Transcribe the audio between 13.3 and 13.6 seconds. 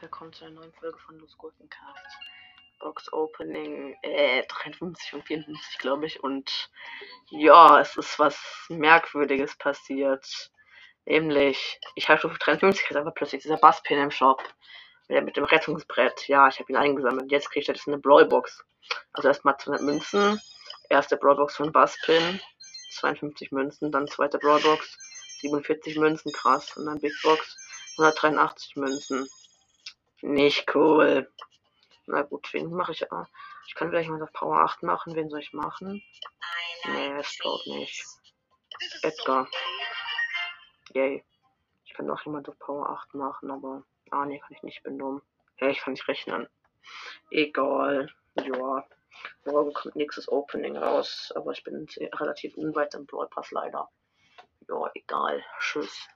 dieser